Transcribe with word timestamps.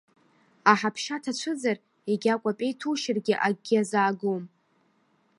Аҳаԥшьа 0.71 1.23
ҭацәызар, 1.23 1.77
егьа 2.11 2.31
акәапеи 2.35 2.73
ҭушьыргьы, 2.79 3.35
акгьы 3.47 3.77
азаагом. 3.81 4.43